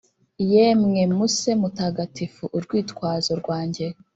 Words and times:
yemwe 0.51 1.01
musee 1.15 1.55
mutagatifu, 1.61 2.43
urwitwazo 2.55 3.31
rwanjye!- 3.41 3.85